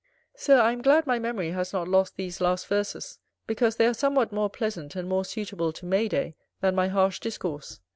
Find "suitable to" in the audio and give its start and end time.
5.23-5.85